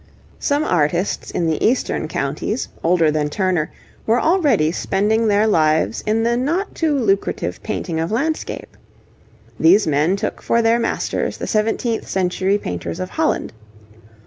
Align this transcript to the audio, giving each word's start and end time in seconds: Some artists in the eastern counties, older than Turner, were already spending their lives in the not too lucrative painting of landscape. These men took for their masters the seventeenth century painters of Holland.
Some 0.39 0.63
artists 0.63 1.29
in 1.29 1.45
the 1.45 1.63
eastern 1.63 2.07
counties, 2.07 2.69
older 2.83 3.11
than 3.11 3.29
Turner, 3.29 3.69
were 4.07 4.19
already 4.19 4.71
spending 4.71 5.27
their 5.27 5.45
lives 5.45 6.01
in 6.07 6.23
the 6.23 6.35
not 6.35 6.73
too 6.73 6.97
lucrative 6.97 7.61
painting 7.61 7.99
of 7.99 8.11
landscape. 8.11 8.75
These 9.59 9.85
men 9.85 10.15
took 10.15 10.41
for 10.41 10.63
their 10.63 10.79
masters 10.79 11.37
the 11.37 11.45
seventeenth 11.45 12.07
century 12.07 12.57
painters 12.57 12.99
of 12.99 13.11
Holland. 13.11 13.53